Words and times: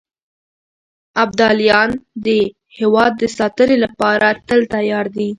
ابداليان 1.23 1.89
د 2.25 2.27
هېواد 2.77 3.11
د 3.21 3.23
ساتنې 3.37 3.77
لپاره 3.85 4.27
تل 4.47 4.61
تيار 4.73 5.05
دي. 5.15 5.29